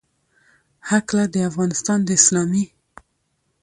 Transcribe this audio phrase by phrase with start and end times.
[0.89, 2.65] هکله، د افغانستان د اسلامي